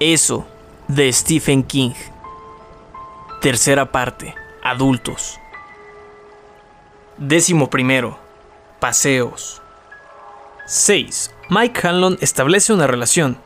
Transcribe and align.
Eso, 0.00 0.46
de 0.88 1.12
Stephen 1.12 1.62
King. 1.62 1.92
Tercera 3.42 3.92
parte. 3.92 4.34
Adultos. 4.62 5.38
Décimo 7.18 7.68
primero. 7.68 8.18
Paseos. 8.78 9.60
6. 10.64 11.34
Mike 11.50 11.86
Hanlon 11.86 12.16
establece 12.22 12.72
una 12.72 12.86
relación, 12.86 13.36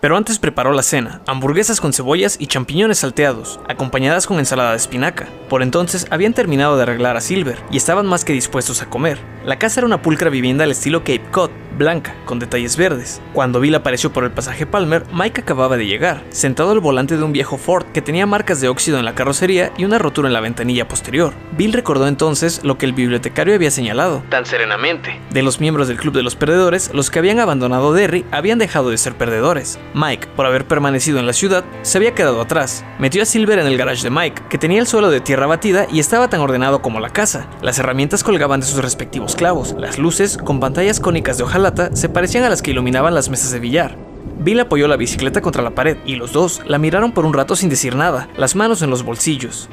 pero 0.00 0.16
antes 0.16 0.40
preparó 0.40 0.72
la 0.72 0.82
cena, 0.82 1.20
hamburguesas 1.28 1.80
con 1.80 1.92
cebollas 1.92 2.38
y 2.40 2.48
champiñones 2.48 2.98
salteados, 2.98 3.60
acompañadas 3.68 4.26
con 4.26 4.40
ensalada 4.40 4.72
de 4.72 4.78
espinaca. 4.78 5.28
Por 5.48 5.62
entonces 5.62 6.06
habían 6.10 6.34
terminado 6.34 6.76
de 6.76 6.82
arreglar 6.82 7.16
a 7.16 7.20
Silver 7.20 7.58
y 7.70 7.76
estaban 7.76 8.06
más 8.06 8.24
que 8.24 8.32
dispuestos 8.32 8.82
a 8.82 8.90
comer. 8.90 9.18
La 9.44 9.58
casa 9.58 9.80
era 9.80 9.86
una 9.86 10.02
pulcra 10.02 10.28
vivienda 10.28 10.64
al 10.64 10.72
estilo 10.72 11.00
Cape 11.00 11.22
Cod, 11.30 11.50
blanca, 11.78 12.16
con 12.24 12.38
detalles 12.38 12.76
verdes. 12.76 13.20
Cuando 13.32 13.60
Bill 13.60 13.74
apareció 13.74 14.12
por 14.12 14.24
el 14.24 14.32
pasaje 14.32 14.66
Palmer, 14.66 15.04
Mike 15.12 15.42
acababa 15.42 15.76
de 15.76 15.86
llegar, 15.86 16.24
sentado 16.30 16.72
al 16.72 16.80
volante 16.80 17.16
de 17.16 17.22
un 17.22 17.32
viejo 17.32 17.58
Ford 17.58 17.84
que 17.92 18.02
tenía 18.02 18.26
marcas 18.26 18.60
de 18.60 18.68
óxido 18.68 18.98
en 18.98 19.04
la 19.04 19.14
carrocería 19.14 19.72
y 19.76 19.84
una 19.84 19.98
rotura 19.98 20.28
en 20.28 20.32
la 20.32 20.40
ventanilla 20.40 20.88
posterior. 20.88 21.34
Bill 21.56 21.72
recordó 21.72 22.08
entonces 22.08 22.64
lo 22.64 22.78
que 22.78 22.86
el 22.86 22.92
bibliotecario 22.92 23.54
había 23.54 23.70
señalado, 23.70 24.24
tan 24.30 24.46
serenamente. 24.46 25.20
De 25.30 25.42
los 25.42 25.60
miembros 25.60 25.86
del 25.86 25.98
Club 25.98 26.14
de 26.14 26.22
los 26.22 26.34
Perdedores, 26.34 26.90
los 26.92 27.10
que 27.10 27.18
habían 27.18 27.38
abandonado 27.38 27.92
Derry 27.92 28.24
habían 28.32 28.58
dejado 28.58 28.90
de 28.90 28.98
ser 28.98 29.14
perdedores. 29.14 29.78
Mike, 29.94 30.28
por 30.34 30.46
haber 30.46 30.64
permanecido 30.66 31.20
en 31.20 31.26
la 31.26 31.32
ciudad, 31.32 31.64
se 31.82 31.98
había 31.98 32.14
quedado 32.14 32.40
atrás. 32.40 32.84
Metió 32.98 33.22
a 33.22 33.26
Silver 33.26 33.58
en 33.58 33.66
el 33.66 33.76
garage 33.76 34.02
de 34.02 34.10
Mike, 34.10 34.42
que 34.48 34.58
tenía 34.58 34.80
el 34.80 34.86
suelo 34.86 35.10
de 35.10 35.20
tierra 35.20 35.35
batida 35.44 35.86
y 35.92 36.00
estaba 36.00 36.30
tan 36.30 36.40
ordenado 36.40 36.80
como 36.80 36.98
la 36.98 37.10
casa. 37.10 37.46
Las 37.60 37.78
herramientas 37.78 38.24
colgaban 38.24 38.60
de 38.60 38.66
sus 38.66 38.82
respectivos 38.82 39.36
clavos. 39.36 39.76
Las 39.78 39.98
luces, 39.98 40.38
con 40.38 40.58
pantallas 40.58 40.98
cónicas 40.98 41.36
de 41.36 41.44
hojalata, 41.44 41.94
se 41.94 42.08
parecían 42.08 42.44
a 42.44 42.48
las 42.48 42.62
que 42.62 42.70
iluminaban 42.70 43.14
las 43.14 43.28
mesas 43.28 43.50
de 43.50 43.60
billar. 43.60 43.98
Bill 44.38 44.60
apoyó 44.60 44.88
la 44.88 44.96
bicicleta 44.96 45.42
contra 45.42 45.62
la 45.62 45.74
pared 45.74 45.98
y 46.06 46.14
los 46.14 46.32
dos 46.32 46.62
la 46.64 46.78
miraron 46.78 47.12
por 47.12 47.26
un 47.26 47.34
rato 47.34 47.54
sin 47.54 47.68
decir 47.68 47.94
nada, 47.96 48.30
las 48.38 48.56
manos 48.56 48.80
en 48.80 48.88
los 48.88 49.02
bolsillos. 49.02 49.68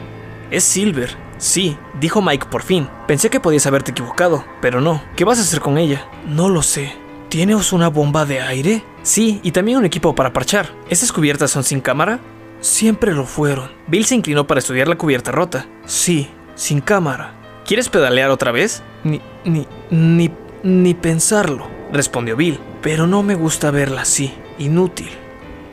Es 0.52 0.66
Silver. 0.66 1.16
Sí, 1.38 1.78
dijo 2.00 2.22
Mike 2.22 2.48
por 2.52 2.64
fin. 2.64 2.90
Pensé 3.08 3.30
que 3.30 3.40
podías 3.40 3.66
haberte 3.66 3.92
equivocado, 3.92 4.44
pero 4.62 4.82
no. 4.82 5.02
¿Qué 5.16 5.24
vas 5.24 5.40
a 5.40 5.44
hacer 5.44 5.62
con 5.62 5.78
ella? 5.78 6.06
No 6.28 6.50
lo 6.50 6.62
sé. 6.62 6.94
¿Tienes 7.30 7.74
una 7.74 7.88
bomba 7.88 8.26
de 8.26 8.42
aire? 8.42 8.84
Sí, 9.02 9.40
y 9.42 9.52
también 9.52 9.80
un 9.80 9.86
equipo 9.86 10.14
para 10.14 10.34
parchar. 10.34 10.70
¿Esas 10.90 11.12
cubiertas 11.12 11.50
son 11.50 11.64
sin 11.64 11.82
cámara? 11.82 12.20
Siempre 12.64 13.14
lo 13.14 13.26
fueron. 13.26 13.70
Bill 13.88 14.06
se 14.06 14.16
inclinó 14.16 14.48
para 14.48 14.60
estudiar 14.60 14.88
la 14.88 14.98
cubierta 14.98 15.34
rota. 15.34 15.68
Sí, 15.86 16.30
sin 16.56 16.80
cámara. 16.80 17.34
¿Quieres 17.66 17.90
pedalear 17.90 18.30
otra 18.30 18.54
vez? 18.54 18.82
Ni, 19.04 19.20
ni, 19.44 19.68
ni, 19.90 20.32
ni 20.64 20.94
pensarlo, 20.94 21.68
respondió 21.92 22.38
Bill. 22.38 22.58
Pero 22.82 23.06
no 23.06 23.22
me 23.22 23.36
gusta 23.36 23.70
verla 23.70 24.04
así. 24.04 24.34
Inútil. 24.60 25.10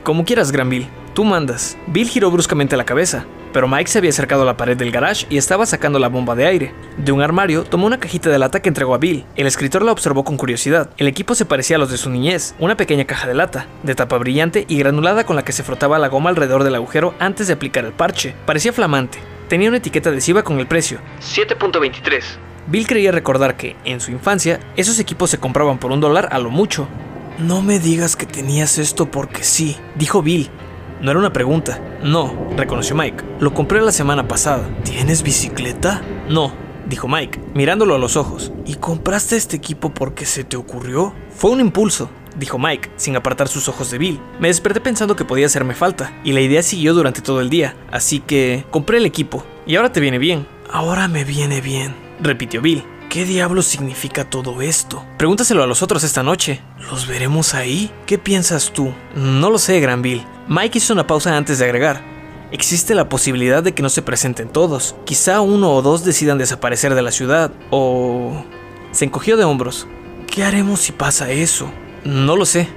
Como 0.03 0.25
quieras, 0.25 0.51
Gran 0.51 0.69
Bill. 0.69 0.89
Tú 1.15 1.23
mandas. 1.23 1.79
Bill 1.87 2.09
giró 2.09 2.29
bruscamente 2.33 2.77
la 2.77 2.85
cabeza, 2.85 3.25
pero 3.53 3.69
Mike 3.69 3.91
se 3.91 3.99
había 3.99 4.11
acercado 4.11 4.43
a 4.43 4.47
la 4.47 4.57
pared 4.57 4.77
del 4.77 4.91
garage 4.91 5.27
y 5.31 5.37
estaba 5.37 5.67
sacando 5.67 5.99
la 5.99 6.09
bomba 6.09 6.35
de 6.35 6.47
aire. 6.47 6.75
De 6.97 7.13
un 7.13 7.23
armario 7.23 7.65
tomó 7.65 7.87
una 7.87 8.01
cajita 8.01 8.31
de 8.31 8.39
lata 8.39 8.61
que 8.61 8.69
entregó 8.69 8.95
a 8.95 8.99
Bill. 8.99 9.25
El 9.37 9.47
escritor 9.47 9.83
la 9.83 9.93
observó 9.93 10.25
con 10.25 10.37
curiosidad. 10.37 10.91
El 10.97 11.09
equipo 11.09 11.35
se 11.35 11.45
parecía 11.45 11.77
a 11.77 11.79
los 11.79 11.91
de 11.91 11.97
su 11.97 12.11
niñez, 12.11 12.55
una 12.59 12.77
pequeña 12.77 13.05
caja 13.05 13.27
de 13.27 13.35
lata, 13.35 13.67
de 13.83 13.95
tapa 13.95 14.19
brillante 14.19 14.65
y 14.69 14.79
granulada 14.79 15.25
con 15.25 15.37
la 15.37 15.45
que 15.45 15.53
se 15.53 15.63
frotaba 15.63 15.99
la 15.99 16.09
goma 16.09 16.31
alrededor 16.31 16.65
del 16.65 16.75
agujero 16.75 17.15
antes 17.19 17.47
de 17.47 17.55
aplicar 17.55 17.85
el 17.85 17.93
parche. 17.93 18.35
Parecía 18.47 18.73
flamante. 18.73 19.19
Tenía 19.49 19.69
una 19.69 19.79
etiqueta 19.79 20.11
adhesiva 20.11 20.43
con 20.43 20.61
el 20.61 20.67
precio. 20.67 20.99
7.23. 21.21 22.23
Bill 22.69 22.87
creía 22.87 23.11
recordar 23.11 23.57
que, 23.57 23.77
en 23.85 24.01
su 24.01 24.13
infancia, 24.13 24.61
esos 24.77 24.99
equipos 25.01 25.31
se 25.31 25.39
compraban 25.39 25.79
por 25.79 25.91
un 25.91 26.01
dólar 26.01 26.29
a 26.31 26.39
lo 26.39 26.51
mucho. 26.51 26.87
No 27.39 27.63
me 27.63 27.79
digas 27.79 28.17
que 28.17 28.27
tenías 28.27 28.79
esto 28.79 29.11
porque 29.11 29.43
sí, 29.43 29.77
dijo 29.97 30.23
Bill, 30.23 30.51
no 31.03 31.11
era 31.11 31.21
una 31.21 31.33
pregunta. 31.33 31.81
No, 32.03 32.35
reconoció 32.57 32.95
Mike. 32.95 33.25
Lo 33.41 33.55
compré 33.55 33.81
la 33.81 33.93
semana 33.93 34.29
pasada. 34.29 34.69
¿Tienes 34.85 35.23
bicicleta? 35.23 36.03
No, 36.29 36.53
dijo 36.89 37.09
Mike, 37.09 37.41
mirándolo 37.55 37.95
a 37.95 37.99
los 37.99 38.17
ojos. 38.17 38.53
¿Y 38.67 38.75
compraste 38.75 39.37
este 39.37 39.57
equipo 39.57 39.91
porque 39.95 40.27
se 40.27 40.45
te 40.45 40.57
ocurrió? 40.57 41.15
Fue 41.31 41.51
un 41.51 41.61
impulso, 41.61 42.11
dijo 42.37 42.59
Mike, 42.59 42.91
sin 42.97 43.17
apartar 43.17 43.49
sus 43.49 43.69
ojos 43.69 43.91
de 43.91 43.99
Bill. 43.99 44.21
Me 44.39 44.49
desperté 44.49 44.81
pensando 44.81 45.17
que 45.17 45.25
podía 45.25 45.47
hacerme 45.47 45.75
falta, 45.75 46.13
y 46.25 46.33
la 46.33 46.41
idea 46.41 46.63
siguió 46.63 46.93
durante 46.93 47.23
todo 47.23 47.41
el 47.41 47.51
día, 47.51 47.75
así 47.91 48.21
que 48.21 48.65
compré 48.71 48.99
el 48.99 49.07
equipo. 49.07 49.45
Y 49.67 49.77
ahora 49.77 49.93
te 49.93 50.01
viene 50.01 50.19
bien. 50.19 50.47
Ahora 50.71 51.09
me 51.09 51.25
viene 51.25 51.61
bien, 51.61 51.95
repitió 52.21 52.61
Bill. 52.61 52.85
¿Qué 53.09 53.25
diablo 53.25 53.63
significa 53.63 54.31
todo 54.31 54.63
esto? 54.63 55.05
Pregúntaselo 55.19 55.65
a 55.65 55.67
los 55.67 55.83
otros 55.83 56.05
esta 56.05 56.23
noche. 56.23 56.61
¿Los 56.79 57.09
veremos 57.09 57.55
ahí? 57.55 57.91
¿Qué 58.07 58.19
piensas 58.19 58.71
tú? 58.73 58.93
No 59.17 59.51
lo 59.51 59.59
sé, 59.59 59.81
Gran 59.81 60.01
Bill. 60.01 60.25
Mike 60.51 60.79
hizo 60.79 60.93
una 60.93 61.07
pausa 61.07 61.37
antes 61.37 61.61
de 61.61 61.65
agregar. 61.65 62.03
Existe 62.51 62.97
la 62.97 63.09
posibilidad 63.09 63.63
de 63.63 63.73
que 63.73 63.85
no 63.85 63.89
se 63.89 64.03
presenten 64.03 64.49
todos. 64.49 64.97
Quizá 65.05 65.41
uno 65.43 65.73
o 65.73 65.81
dos 65.81 66.05
decidan 66.05 66.39
desaparecer 66.39 66.97
de 66.97 67.03
la 67.03 67.13
ciudad. 67.13 67.53
O... 67.71 68.45
Se 68.91 69.05
encogió 69.05 69.37
de 69.37 69.45
hombros. 69.45 69.87
¿Qué 70.27 70.43
haremos 70.43 70.81
si 70.81 70.91
pasa 70.91 71.31
eso? 71.31 71.71
No 72.03 72.35
lo 72.35 72.47
sé, 72.47 72.69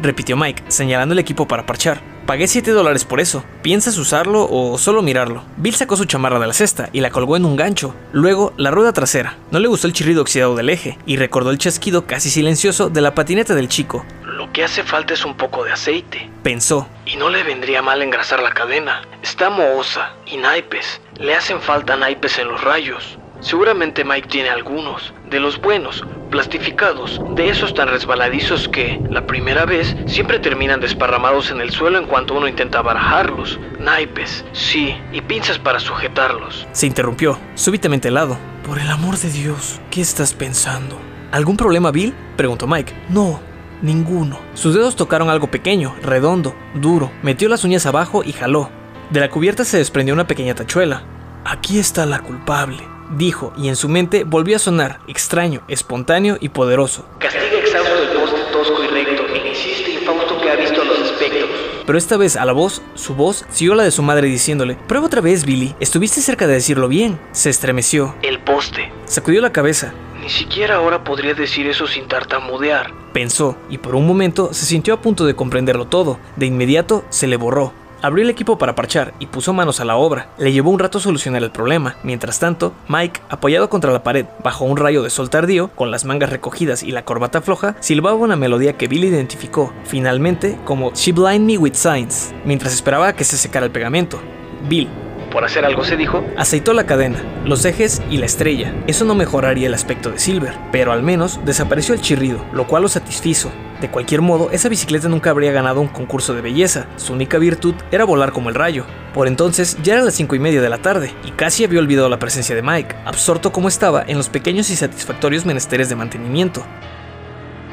repitió 0.00 0.36
Mike, 0.36 0.62
señalando 0.68 1.12
el 1.14 1.18
equipo 1.18 1.48
para 1.48 1.66
parchar. 1.66 2.00
Pagué 2.24 2.46
7 2.46 2.70
dólares 2.70 3.04
por 3.04 3.18
eso. 3.18 3.42
¿Piensas 3.62 3.98
usarlo 3.98 4.46
o 4.48 4.78
solo 4.78 5.02
mirarlo? 5.02 5.42
Bill 5.56 5.74
sacó 5.74 5.96
su 5.96 6.04
chamarra 6.04 6.38
de 6.38 6.46
la 6.46 6.52
cesta 6.52 6.88
y 6.92 7.00
la 7.00 7.10
colgó 7.10 7.36
en 7.36 7.46
un 7.46 7.56
gancho. 7.56 7.96
Luego, 8.12 8.52
la 8.56 8.70
rueda 8.70 8.92
trasera. 8.92 9.38
No 9.50 9.58
le 9.58 9.66
gustó 9.66 9.88
el 9.88 9.92
chirrido 9.92 10.22
oxidado 10.22 10.54
del 10.54 10.70
eje 10.70 10.98
y 11.04 11.16
recordó 11.16 11.50
el 11.50 11.58
chasquido 11.58 12.06
casi 12.06 12.30
silencioso 12.30 12.90
de 12.90 13.00
la 13.00 13.16
patineta 13.16 13.56
del 13.56 13.68
chico. 13.68 14.06
Lo 14.22 14.52
que 14.52 14.62
hace 14.62 14.84
falta 14.84 15.14
es 15.14 15.24
un 15.24 15.36
poco 15.36 15.64
de 15.64 15.72
aceite, 15.72 16.30
pensó. 16.44 16.86
No 17.18 17.30
le 17.30 17.42
vendría 17.42 17.82
mal 17.82 18.00
engrasar 18.00 18.40
la 18.40 18.52
cadena. 18.52 19.02
Está 19.24 19.50
mohosa 19.50 20.12
y 20.24 20.36
naipes. 20.36 21.00
Le 21.16 21.34
hacen 21.34 21.60
falta 21.60 21.96
naipes 21.96 22.38
en 22.38 22.46
los 22.46 22.62
rayos. 22.62 23.18
Seguramente 23.40 24.04
Mike 24.04 24.28
tiene 24.28 24.50
algunos, 24.50 25.12
de 25.28 25.40
los 25.40 25.60
buenos, 25.60 26.04
plastificados, 26.30 27.20
de 27.34 27.48
esos 27.48 27.74
tan 27.74 27.88
resbaladizos 27.88 28.68
que, 28.68 29.00
la 29.10 29.26
primera 29.26 29.64
vez, 29.64 29.96
siempre 30.06 30.38
terminan 30.38 30.80
desparramados 30.80 31.50
en 31.50 31.60
el 31.60 31.70
suelo 31.70 31.98
en 31.98 32.06
cuanto 32.06 32.34
uno 32.34 32.46
intenta 32.46 32.82
barajarlos. 32.82 33.58
Naipes, 33.80 34.44
sí, 34.52 34.96
y 35.12 35.20
pinzas 35.20 35.58
para 35.58 35.80
sujetarlos. 35.80 36.68
Se 36.70 36.86
interrumpió, 36.86 37.36
súbitamente 37.56 38.08
helado. 38.08 38.38
Por 38.64 38.78
el 38.78 38.90
amor 38.90 39.18
de 39.18 39.30
Dios, 39.30 39.80
¿qué 39.90 40.00
estás 40.00 40.34
pensando? 40.34 41.00
¿Algún 41.32 41.56
problema, 41.56 41.90
Bill? 41.90 42.14
preguntó 42.36 42.68
Mike. 42.68 42.92
No, 43.08 43.40
ninguno. 43.82 44.38
Sus 44.54 44.74
dedos 44.74 44.96
tocaron 44.96 45.30
algo 45.30 45.50
pequeño, 45.50 45.94
redondo, 46.02 46.54
duro. 46.74 47.10
Metió 47.22 47.48
las 47.48 47.64
uñas 47.64 47.86
abajo 47.86 48.22
y 48.24 48.32
jaló. 48.32 48.70
De 49.10 49.20
la 49.20 49.30
cubierta 49.30 49.64
se 49.64 49.78
desprendió 49.78 50.14
una 50.14 50.26
pequeña 50.26 50.54
tachuela. 50.54 51.02
Aquí 51.44 51.78
está 51.78 52.04
la 52.06 52.20
culpable 52.20 52.98
dijo, 53.16 53.52
y 53.56 53.68
en 53.68 53.76
su 53.76 53.88
mente 53.88 54.24
volvió 54.24 54.56
a 54.56 54.58
sonar, 54.58 55.00
extraño, 55.06 55.62
espontáneo 55.68 56.36
y 56.40 56.50
poderoso. 56.50 57.06
Castiga 57.18 57.58
exhausto 57.58 58.02
el 58.02 58.18
poste 58.18 58.40
tosco 58.52 58.84
y 58.84 58.88
recto, 58.88 59.26
el 59.26 59.46
insiste 59.46 59.90
infausto 59.92 60.40
que 60.40 60.50
ha 60.50 60.56
visto 60.56 60.82
a 60.82 60.84
los 60.84 60.98
espectros. 60.98 61.50
Pero 61.86 61.98
esta 61.98 62.16
vez 62.16 62.36
a 62.36 62.44
la 62.44 62.52
voz, 62.52 62.82
su 62.94 63.14
voz, 63.14 63.46
siguió 63.50 63.74
la 63.74 63.84
de 63.84 63.90
su 63.90 64.02
madre 64.02 64.28
diciéndole, 64.28 64.76
prueba 64.86 65.06
otra 65.06 65.20
vez, 65.20 65.44
Billy, 65.44 65.74
estuviste 65.80 66.20
cerca 66.20 66.46
de 66.46 66.54
decirlo 66.54 66.88
bien. 66.88 67.18
Se 67.32 67.50
estremeció. 67.50 68.14
El 68.22 68.40
poste. 68.40 68.92
Sacudió 69.06 69.40
la 69.40 69.52
cabeza. 69.52 69.94
Ni 70.28 70.34
siquiera 70.34 70.74
ahora 70.74 71.04
podría 71.04 71.32
decir 71.32 71.66
eso 71.68 71.86
sin 71.86 72.06
tartamudear. 72.06 72.92
Pensó, 73.14 73.56
y 73.70 73.78
por 73.78 73.94
un 73.94 74.06
momento 74.06 74.52
se 74.52 74.66
sintió 74.66 74.92
a 74.92 75.00
punto 75.00 75.24
de 75.24 75.34
comprenderlo 75.34 75.86
todo. 75.86 76.18
De 76.36 76.44
inmediato 76.44 77.02
se 77.08 77.26
le 77.26 77.38
borró. 77.38 77.72
Abrió 78.02 78.24
el 78.24 78.28
equipo 78.28 78.58
para 78.58 78.74
parchar 78.74 79.14
y 79.20 79.26
puso 79.28 79.54
manos 79.54 79.80
a 79.80 79.86
la 79.86 79.96
obra. 79.96 80.28
Le 80.36 80.52
llevó 80.52 80.70
un 80.70 80.80
rato 80.80 81.00
solucionar 81.00 81.42
el 81.42 81.50
problema. 81.50 81.96
Mientras 82.02 82.40
tanto, 82.40 82.74
Mike, 82.88 83.22
apoyado 83.30 83.70
contra 83.70 83.90
la 83.90 84.02
pared, 84.02 84.26
bajo 84.44 84.66
un 84.66 84.76
rayo 84.76 85.02
de 85.02 85.08
sol 85.08 85.30
tardío, 85.30 85.68
con 85.68 85.90
las 85.90 86.04
mangas 86.04 86.28
recogidas 86.28 86.82
y 86.82 86.90
la 86.90 87.06
corbata 87.06 87.40
floja, 87.40 87.76
silbaba 87.80 88.16
una 88.16 88.36
melodía 88.36 88.76
que 88.76 88.86
Bill 88.86 89.04
identificó, 89.04 89.72
finalmente, 89.84 90.58
como 90.66 90.92
She 90.92 91.12
Blind 91.12 91.46
Me 91.46 91.56
With 91.56 91.72
Signs, 91.72 92.34
mientras 92.44 92.74
esperaba 92.74 93.08
a 93.08 93.16
que 93.16 93.24
se 93.24 93.38
secara 93.38 93.64
el 93.64 93.72
pegamento. 93.72 94.20
Bill, 94.68 94.90
por 95.30 95.44
hacer 95.44 95.64
algo 95.64 95.84
se 95.84 95.96
dijo, 95.96 96.24
aceitó 96.36 96.72
la 96.72 96.86
cadena, 96.86 97.22
los 97.44 97.64
ejes 97.64 98.02
y 98.10 98.18
la 98.18 98.26
estrella. 98.26 98.74
Eso 98.86 99.04
no 99.04 99.14
mejoraría 99.14 99.66
el 99.66 99.74
aspecto 99.74 100.10
de 100.10 100.18
Silver, 100.18 100.54
pero 100.72 100.92
al 100.92 101.02
menos 101.02 101.40
desapareció 101.44 101.94
el 101.94 102.00
chirrido, 102.00 102.44
lo 102.52 102.66
cual 102.66 102.82
lo 102.82 102.88
satisfizo. 102.88 103.50
De 103.80 103.90
cualquier 103.90 104.22
modo, 104.22 104.50
esa 104.50 104.68
bicicleta 104.68 105.08
nunca 105.08 105.30
habría 105.30 105.52
ganado 105.52 105.80
un 105.80 105.88
concurso 105.88 106.34
de 106.34 106.40
belleza, 106.40 106.86
su 106.96 107.12
única 107.12 107.38
virtud 107.38 107.74
era 107.92 108.04
volar 108.04 108.32
como 108.32 108.48
el 108.48 108.56
rayo. 108.56 108.84
Por 109.14 109.28
entonces 109.28 109.78
ya 109.82 109.94
eran 109.94 110.04
las 110.04 110.14
cinco 110.14 110.34
y 110.34 110.40
media 110.40 110.60
de 110.60 110.68
la 110.68 110.78
tarde, 110.78 111.14
y 111.24 111.30
casi 111.30 111.64
había 111.64 111.78
olvidado 111.78 112.08
la 112.08 112.18
presencia 112.18 112.56
de 112.56 112.62
Mike, 112.62 112.96
absorto 113.04 113.52
como 113.52 113.68
estaba 113.68 114.04
en 114.06 114.16
los 114.16 114.28
pequeños 114.28 114.70
y 114.70 114.76
satisfactorios 114.76 115.46
menesteres 115.46 115.88
de 115.88 115.96
mantenimiento. 115.96 116.64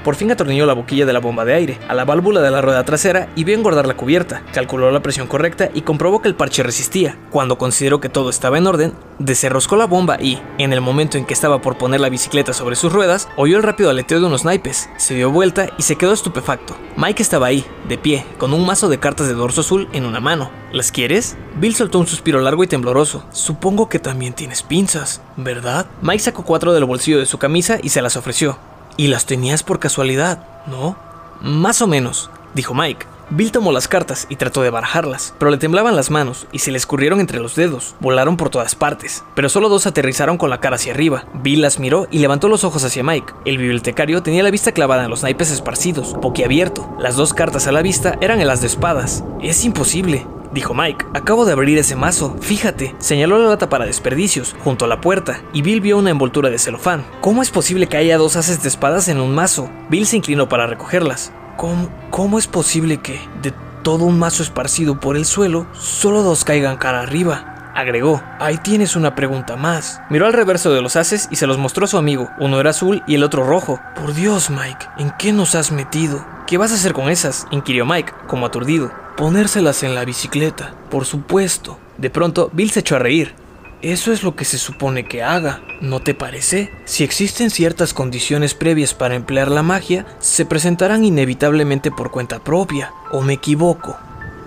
Por 0.06 0.16
fin 0.16 0.31
atornilló 0.31 0.68
la 0.68 0.74
boquilla 0.74 1.07
de 1.07 1.13
la 1.13 1.19
bomba 1.19 1.46
de 1.46 1.56
aire 1.56 1.80
a 1.88 1.96
la 1.96 2.06
válvula 2.06 2.40
de 2.40 2.52
la 2.52 2.62
rueda 2.62 2.86
trasera 2.86 3.28
y 3.36 3.44
vio 3.44 3.56
engordar 3.56 3.88
la 3.88 3.98
cubierta. 3.98 4.44
Calculó 4.54 4.92
la 4.92 5.02
presión 5.02 5.25
correcta 5.25 5.72
y 5.74 5.81
comprobó 5.81 6.22
que 6.22 6.28
el 6.28 6.36
parche 6.36 6.62
resistía. 6.62 7.18
Cuando 7.31 7.57
consideró 7.57 8.00
que 8.00 8.07
todo 8.07 8.30
estaba 8.30 8.60
en 8.60 8.68
orden, 8.68 8.94
desenroscó 9.18 9.78
la 9.78 9.88
bomba 9.88 10.22
y, 10.22 10.40
en 10.60 10.74
el 10.74 10.81
momento 10.81 11.18
en 11.18 11.25
que 11.25 11.34
estaba 11.34 11.60
por 11.60 11.80
poner 11.80 12.02
la 12.02 12.10
bicicleta 12.10 12.54
sobre 12.54 12.75
sus 12.75 12.94
ruedas, 12.94 13.30
oyó 13.36 13.57
el 13.57 13.63
rápido 13.63 13.90
aleteo 13.90 14.19
de 14.19 14.28
unos 14.28 14.46
naipes, 14.46 14.92
se 14.98 15.16
dio 15.16 15.31
vuelta 15.31 15.69
y 15.75 15.81
se 15.81 15.96
quedó 15.96 16.13
estupefacto. 16.13 16.78
Mike 16.98 17.24
estaba 17.24 17.48
ahí, 17.48 17.66
de 17.90 17.98
pie, 17.98 18.28
con 18.38 18.54
un 18.54 18.63
mazo 18.63 18.90
de 18.90 19.00
cartas 19.00 19.28
de 19.28 19.34
dorso 19.34 19.62
azul 19.62 19.90
en 19.92 20.06
una 20.06 20.19
mano. 20.19 20.51
¿Las 20.72 20.92
quieres? 20.92 21.36
Bill 21.56 21.74
soltó 21.74 21.98
un 21.98 22.06
suspiro 22.06 22.42
largo 22.42 22.63
y 22.63 22.68
tembloroso. 22.68 23.25
Supongo 23.31 23.90
que 23.90 23.98
también 23.98 24.34
tienes 24.34 24.62
pinzas, 24.62 25.24
¿verdad? 25.36 25.88
Mike 26.04 26.19
sacó 26.19 26.46
cuatro 26.46 26.74
del 26.74 26.86
bolsillo 26.86 27.18
de 27.18 27.25
su 27.25 27.40
camisa 27.40 27.80
y 27.81 27.90
se 27.90 28.04
las 28.04 28.18
ofreció. 28.18 28.60
¿Y 28.98 29.08
las 29.08 29.26
tenías 29.26 29.64
por 29.64 29.80
casualidad, 29.80 30.46
no? 30.68 30.96
Más 31.42 31.82
o 31.82 31.88
menos, 31.88 32.30
dijo 32.54 32.74
Mike. 32.74 33.06
Bill 33.32 33.52
tomó 33.52 33.72
las 33.72 33.88
cartas 33.88 34.28
y 34.30 34.36
trató 34.36 34.62
de 34.62 34.70
barajarlas, 34.70 35.34
pero 35.40 35.50
le 35.50 35.58
temblaban 35.58 35.96
las 35.96 36.12
manos 36.12 36.46
y 36.52 36.60
se 36.60 36.72
le 36.72 36.78
escurrieron 36.78 37.20
entre 37.20 37.40
los 37.40 37.56
dedos. 37.56 37.96
Volaron 38.00 38.38
por 38.38 38.52
todas 38.52 38.76
partes, 38.76 39.24
pero 39.34 39.50
solo 39.50 39.68
dos 39.68 39.88
aterrizaron 39.88 40.38
con 40.38 40.52
la 40.52 40.60
cara 40.60 40.76
hacia 40.76 40.94
arriba. 40.94 41.26
Bill 41.34 41.62
las 41.62 41.80
miró 41.80 42.08
y 42.12 42.20
levantó 42.20 42.48
los 42.48 42.64
ojos 42.64 42.84
hacia 42.84 43.04
Mike. 43.04 43.34
El 43.44 43.58
bibliotecario 43.58 44.22
tenía 44.22 44.44
la 44.44 44.52
vista 44.52 44.74
clavada 44.74 45.06
en 45.06 45.10
los 45.10 45.24
naipes 45.24 45.50
esparcidos, 45.50 46.14
boquiabierto. 46.14 46.88
Las 47.00 47.16
dos 47.16 47.34
cartas 47.34 47.66
a 47.66 47.72
la 47.72 47.82
vista 47.82 48.16
eran 48.22 48.40
en 48.40 48.48
las 48.48 48.62
de 48.62 48.68
espadas. 48.68 49.24
Es 49.42 49.66
imposible, 49.66 50.28
dijo 50.56 50.74
Mike. 50.74 51.06
Acabo 51.13 51.46
de 51.46 51.52
abrir 51.52 51.78
ese 51.78 51.96
mazo, 51.96 52.36
fíjate. 52.42 52.96
Señaló 52.98 53.38
la 53.38 53.50
lata 53.50 53.69
para 53.69 53.86
desperdicios, 53.86 54.56
junto 54.63 54.86
a 54.86 54.88
la 54.88 55.02
puerta, 55.02 55.42
y 55.54 55.62
Bill 55.62 55.81
vio 55.81 56.00
una 56.00 56.10
envoltura 56.10 56.50
de 56.50 56.57
celofán. 56.57 57.06
¿Cómo 57.22 57.44
es 57.44 57.52
posible 57.52 57.86
que 57.86 57.98
haya 57.98 58.18
dos 58.18 58.38
haces 58.38 58.63
de 58.63 58.69
espadas 58.69 59.07
en 59.07 59.19
un 59.19 59.36
mazo? 59.36 59.69
Bill 59.90 60.07
se 60.07 60.18
inclinó 60.18 60.50
para 60.50 60.66
recogerlas. 60.66 61.31
¿Cómo, 61.57 62.40
es 62.40 62.48
posible 62.48 62.98
que, 62.98 63.19
de 63.42 63.54
todo 63.84 64.06
un 64.06 64.18
mazo 64.18 64.44
esparcido 64.44 65.00
por 65.00 65.16
el 65.16 65.25
suelo, 65.25 65.68
solo 65.74 66.24
dos 66.24 66.44
caigan 66.44 66.78
cara 66.78 67.01
arriba? 67.01 67.72
Agregó, 67.75 68.24
ahí 68.40 68.58
tienes 68.58 68.96
una 68.96 69.16
pregunta 69.16 69.58
más. 69.58 70.01
Miró 70.10 70.25
al 70.25 70.34
reverso 70.34 70.74
de 70.74 70.81
los 70.81 70.96
haces 70.96 71.28
y 71.30 71.36
se 71.36 71.48
los 71.48 71.58
mostró 71.58 71.84
a 71.84 71.88
su 71.88 71.98
amigo. 71.98 72.30
Uno 72.40 72.60
era 72.60 72.69
azul 72.69 73.04
y 73.06 73.16
el 73.16 73.24
otro 73.24 73.44
rojo. 73.44 73.81
Por 73.96 74.13
Dios, 74.13 74.50
Mike, 74.50 74.88
¿en 74.98 75.12
qué 75.19 75.34
nos 75.34 75.56
has 75.56 75.74
metido? 75.74 76.25
¿Qué 76.48 76.58
vas 76.58 76.72
a 76.72 76.75
hacer 76.75 76.94
con 76.94 77.10
esas? 77.10 77.48
inquirió 77.51 77.86
Mike, 77.86 78.13
como 78.28 78.46
aturdido. 78.46 78.92
Ponérselas 79.18 79.84
en 79.84 79.96
la 79.96 80.04
bicicleta, 80.04 80.76
por 80.92 81.06
supuesto. 81.06 81.80
De 81.98 82.10
pronto, 82.10 82.50
Bill 82.52 82.72
se 82.72 82.82
echó 82.82 82.98
a 82.98 83.00
reír. 83.00 83.34
Eso 83.82 84.12
es 84.12 84.24
lo 84.24 84.36
que 84.36 84.44
se 84.44 84.58
supone 84.58 85.06
que 85.06 85.24
haga, 85.24 85.62
¿no 85.80 86.02
te 86.02 86.14
parece? 86.14 86.70
Si 86.84 87.06
existen 87.06 87.50
ciertas 87.50 87.94
condiciones 87.94 88.56
previas 88.56 88.94
para 88.94 89.16
emplear 89.16 89.50
la 89.50 89.64
magia, 89.64 90.06
se 90.20 90.46
presentarán 90.46 91.06
inevitablemente 91.06 91.92
por 91.92 92.12
cuenta 92.12 92.44
propia, 92.44 92.92
¿o 93.12 93.22
me 93.22 93.34
equivoco? 93.34 93.96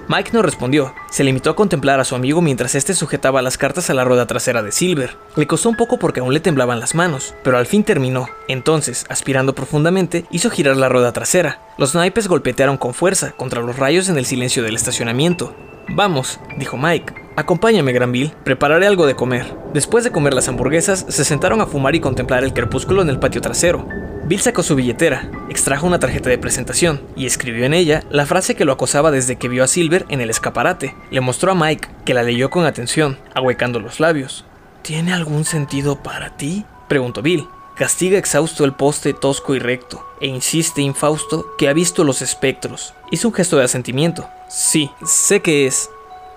Mike 0.09 0.31
no 0.33 0.41
respondió, 0.41 0.95
se 1.11 1.23
limitó 1.23 1.51
a 1.51 1.57
contemplar 1.57 2.01
a 2.01 2.05
su 2.05 2.15
amigo 2.15 2.41
mientras 2.41 2.75
este 2.75 2.95
sujetaba 2.95 3.43
las 3.43 3.59
cartas 3.59 3.91
a 3.91 3.95
la 3.95 4.05
rueda 4.05 4.27
trasera 4.27 4.63
de 4.63 4.73
Silver. 4.73 5.19
Le 5.37 5.47
costó 5.47 5.69
un 5.69 5.77
poco 5.77 5.99
porque 5.99 6.21
aún 6.21 6.33
le 6.33 6.41
temblaban 6.41 6.81
las 6.81 6.95
manos, 6.95 7.35
pero 7.45 7.59
al 7.59 7.67
fin 7.67 7.85
terminó. 7.85 8.27
Entonces, 8.49 9.05
aspirando 9.11 9.55
profundamente, 9.55 10.25
hizo 10.31 10.49
girar 10.49 10.79
la 10.79 10.89
rueda 10.89 11.13
trasera. 11.13 11.61
Los 11.77 11.95
naipes 11.95 12.27
golpetearon 12.27 12.79
con 12.79 12.95
fuerza 12.95 13.33
contra 13.33 13.61
los 13.61 13.77
rayos 13.77 14.09
en 14.09 14.17
el 14.17 14.25
silencio 14.25 14.63
del 14.63 14.77
estacionamiento. 14.77 15.55
Vamos, 15.91 16.41
dijo 16.57 16.79
Mike. 16.79 17.15
Acompáñame, 17.37 17.93
Granville. 17.93 18.33
Prepararé 18.45 18.87
algo 18.87 19.07
de 19.07 19.15
comer. 19.15 19.59
Después 19.75 20.05
de 20.05 20.11
comer 20.11 20.33
las 20.33 20.49
hamburguesas, 20.49 21.05
se 21.07 21.25
sentaron 21.25 21.61
a 21.61 21.67
fumar 21.67 21.95
y 21.95 22.01
contemplar 22.01 22.45
el 22.45 22.55
crepúsculo 22.55 23.03
en 23.03 23.11
el 23.11 23.19
patio 23.19 23.43
trasero. 23.43 23.87
Bill 24.29 24.41
sacó 24.41 24.63
su 24.63 24.75
billetera, 24.75 25.31
extrajo 25.49 25.87
una 25.87 25.99
tarjeta 25.99 26.29
de 26.29 26.37
presentación 26.37 27.01
y 27.17 27.25
escribió 27.25 27.65
en 27.65 27.73
ella 27.73 28.05
la 28.11 28.27
frase 28.27 28.55
que 28.55 28.67
lo 28.67 28.75
acosaba 28.75 29.11
desde 29.11 29.37
que 29.37 29.49
vio 29.49 29.65
a 29.65 29.67
Silver 29.67 30.05
en 30.11 30.21
el 30.21 30.29
escaparate. 30.29 30.95
Le 31.11 31.23
mostró 31.23 31.53
a 31.53 31.55
Mike, 31.55 31.89
que 32.05 32.13
la 32.13 32.23
leyó 32.23 32.51
con 32.51 32.67
atención, 32.67 33.17
ahuecando 33.35 33.81
los 33.81 34.01
labios. 34.01 34.45
¿Tiene 34.83 35.15
algún 35.15 35.47
sentido 35.47 36.03
para 36.03 36.37
ti? 36.37 36.67
preguntó 36.89 37.23
Bill. 37.23 37.49
Castiga 37.75 38.19
exhausto 38.19 38.67
el 38.67 38.75
poste 38.75 39.15
tosco 39.15 39.55
y 39.55 39.61
recto, 39.61 40.07
e 40.21 40.27
insiste 40.27 40.83
infausto 40.83 41.57
que 41.57 41.71
ha 41.71 41.73
visto 41.73 42.05
los 42.05 42.21
espectros. 42.21 42.93
Hizo 43.11 43.29
un 43.29 43.35
gesto 43.35 43.57
de 43.57 43.65
asentimiento. 43.65 44.29
Sí, 44.51 44.91
sé 45.07 45.41
que 45.41 45.67
es. 45.67 45.89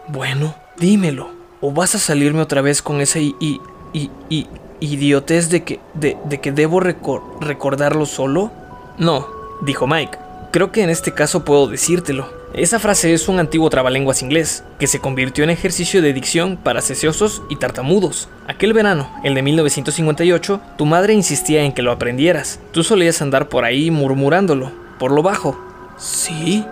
Bueno, 0.08 0.56
dímelo. 0.78 1.32
¿O 1.60 1.74
vas 1.74 1.94
a 1.96 2.00
salirme 2.00 2.40
otra 2.40 2.62
vez 2.62 2.82
con 2.82 3.02
esa 3.02 3.20
y, 3.20 3.36
y, 3.42 3.60
y, 4.30 4.48
idiotez 4.82 5.50
de 5.50 5.64
que, 5.64 5.80
de, 5.94 6.18
que 6.42 6.52
debo 6.52 6.82
recordarlo 6.82 8.06
solo? 8.06 8.52
No, 8.98 9.28
dijo 9.62 9.88
Mike. 9.88 10.18
Creo 10.52 10.74
que 10.74 10.84
en 10.84 10.90
este 10.90 11.14
caso 11.14 11.46
puedo 11.46 11.68
decírtelo. 11.68 12.28
Esa 12.54 12.80
frase 12.80 13.14
es 13.14 13.30
un 13.30 13.40
antiguo 13.40 13.70
trabalenguas 13.70 14.22
inglés, 14.22 14.66
que 14.78 14.88
se 14.88 15.00
convirtió 15.00 15.46
en 15.46 15.50
ejercicio 15.50 16.02
de 16.02 16.12
dicción 16.12 16.58
para 16.58 16.82
sesiosos 16.82 17.42
y 17.50 17.56
tartamudos. 17.56 18.28
Aquel 18.46 18.74
verano, 18.74 19.10
el 19.24 19.36
de 19.36 19.42
1958, 19.42 20.60
tu 20.78 20.86
madre 20.86 21.14
insistía 21.14 21.64
en 21.64 21.72
que 21.72 21.82
lo 21.82 21.94
aprendieras. 21.94 22.60
Tú 22.74 22.84
solías 22.84 23.22
andar 23.22 23.48
por 23.48 23.64
ahí 23.64 23.90
murmurándolo, 23.90 24.74
por 25.00 25.14
lo 25.14 25.24
bajo. 25.24 25.58
¿Sí? 25.98 26.66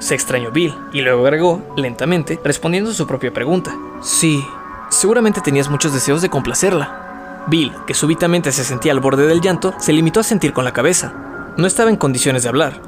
Se 0.00 0.14
extrañó 0.14 0.50
Bill, 0.50 0.74
y 0.92 1.02
luego 1.02 1.24
agregó, 1.24 1.62
lentamente, 1.76 2.40
respondiendo 2.42 2.90
a 2.90 2.94
su 2.94 3.06
propia 3.06 3.32
pregunta. 3.32 3.72
Sí, 4.02 4.42
seguramente 4.88 5.40
tenías 5.40 5.68
muchos 5.68 5.92
deseos 5.92 6.22
de 6.22 6.30
complacerla. 6.30 7.09
Bill, 7.46 7.72
que 7.86 7.94
súbitamente 7.94 8.52
se 8.52 8.64
sentía 8.64 8.92
al 8.92 9.00
borde 9.00 9.26
del 9.26 9.40
llanto, 9.40 9.74
se 9.78 9.92
limitó 9.92 10.20
a 10.20 10.24
sentir 10.24 10.52
con 10.52 10.64
la 10.64 10.72
cabeza. 10.72 11.12
No 11.56 11.66
estaba 11.66 11.90
en 11.90 11.96
condiciones 11.96 12.42
de 12.42 12.48
hablar. 12.48 12.80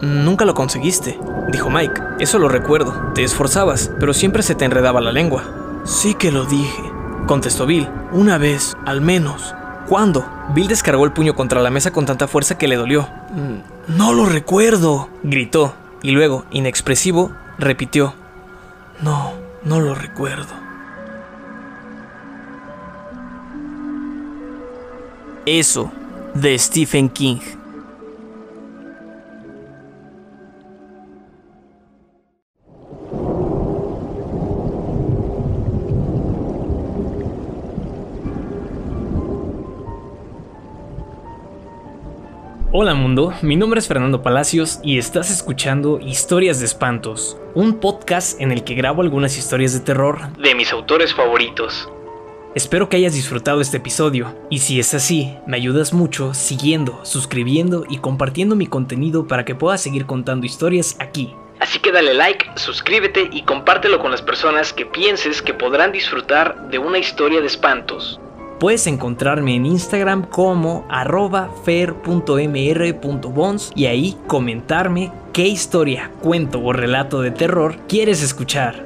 Nunca 0.00 0.44
lo 0.44 0.54
conseguiste, 0.54 1.18
dijo 1.50 1.70
Mike. 1.70 2.00
Eso 2.18 2.38
lo 2.38 2.48
recuerdo. 2.48 3.12
Te 3.14 3.24
esforzabas, 3.24 3.90
pero 3.98 4.12
siempre 4.12 4.42
se 4.42 4.54
te 4.54 4.64
enredaba 4.64 5.00
la 5.00 5.12
lengua. 5.12 5.44
Sí 5.84 6.14
que 6.14 6.30
lo 6.30 6.44
dije, 6.44 6.82
contestó 7.26 7.66
Bill. 7.66 7.88
Una 8.12 8.38
vez, 8.38 8.76
al 8.84 9.00
menos. 9.00 9.54
¿Cuándo? 9.88 10.26
Bill 10.54 10.68
descargó 10.68 11.04
el 11.04 11.12
puño 11.12 11.34
contra 11.34 11.62
la 11.62 11.70
mesa 11.70 11.92
con 11.92 12.06
tanta 12.06 12.28
fuerza 12.28 12.58
que 12.58 12.68
le 12.68 12.76
dolió. 12.76 13.08
No 13.88 14.12
lo 14.12 14.26
recuerdo, 14.26 15.08
gritó, 15.22 15.74
y 16.02 16.10
luego, 16.10 16.44
inexpresivo, 16.50 17.32
repitió. 17.58 18.14
No, 19.00 19.32
no 19.64 19.80
lo 19.80 19.94
recuerdo. 19.94 20.65
Eso, 25.46 25.92
de 26.34 26.58
Stephen 26.58 27.08
King. 27.08 27.36
Hola 42.72 42.94
mundo, 42.94 43.32
mi 43.40 43.54
nombre 43.54 43.78
es 43.78 43.86
Fernando 43.86 44.22
Palacios 44.22 44.80
y 44.82 44.98
estás 44.98 45.30
escuchando 45.30 46.00
Historias 46.00 46.58
de 46.58 46.66
Espantos, 46.66 47.38
un 47.54 47.78
podcast 47.78 48.40
en 48.40 48.50
el 48.50 48.64
que 48.64 48.74
grabo 48.74 49.00
algunas 49.00 49.38
historias 49.38 49.72
de 49.74 49.78
terror 49.78 50.36
de 50.38 50.56
mis 50.56 50.72
autores 50.72 51.14
favoritos. 51.14 51.88
Espero 52.56 52.88
que 52.88 52.96
hayas 52.96 53.12
disfrutado 53.12 53.60
este 53.60 53.76
episodio 53.76 54.34
y 54.48 54.60
si 54.60 54.80
es 54.80 54.94
así, 54.94 55.36
me 55.46 55.58
ayudas 55.58 55.92
mucho 55.92 56.32
siguiendo, 56.32 57.04
suscribiendo 57.04 57.84
y 57.86 57.98
compartiendo 57.98 58.56
mi 58.56 58.66
contenido 58.66 59.26
para 59.26 59.44
que 59.44 59.54
pueda 59.54 59.76
seguir 59.76 60.06
contando 60.06 60.46
historias 60.46 60.96
aquí. 60.98 61.34
Así 61.60 61.80
que 61.80 61.92
dale 61.92 62.14
like, 62.14 62.46
suscríbete 62.54 63.28
y 63.30 63.42
compártelo 63.42 63.98
con 63.98 64.10
las 64.10 64.22
personas 64.22 64.72
que 64.72 64.86
pienses 64.86 65.42
que 65.42 65.52
podrán 65.52 65.92
disfrutar 65.92 66.70
de 66.70 66.78
una 66.78 66.96
historia 66.96 67.42
de 67.42 67.46
espantos. 67.46 68.18
Puedes 68.58 68.86
encontrarme 68.86 69.54
en 69.54 69.66
Instagram 69.66 70.24
como 70.24 70.86
arroba 70.88 71.50
fer.mr.bons 71.66 72.12
y 73.76 73.84
ahí 73.84 74.16
comentarme 74.26 75.12
qué 75.34 75.46
historia, 75.46 76.10
cuento 76.22 76.62
o 76.62 76.72
relato 76.72 77.20
de 77.20 77.32
terror 77.32 77.76
quieres 77.86 78.22
escuchar. 78.22 78.85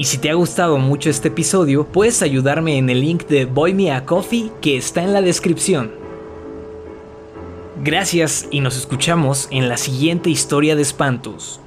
Y 0.00 0.04
si 0.04 0.16
te 0.16 0.30
ha 0.30 0.34
gustado 0.34 0.78
mucho 0.78 1.10
este 1.10 1.28
episodio, 1.28 1.84
puedes 1.84 2.22
ayudarme 2.22 2.78
en 2.78 2.88
el 2.88 3.02
link 3.02 3.26
de 3.26 3.44
Boy 3.44 3.74
Me 3.74 3.92
a 3.92 4.06
Coffee 4.06 4.50
que 4.62 4.78
está 4.78 5.02
en 5.02 5.12
la 5.12 5.20
descripción. 5.20 5.92
Gracias 7.84 8.48
y 8.50 8.60
nos 8.60 8.78
escuchamos 8.78 9.46
en 9.50 9.68
la 9.68 9.76
siguiente 9.76 10.30
historia 10.30 10.74
de 10.74 10.80
espantos. 10.80 11.60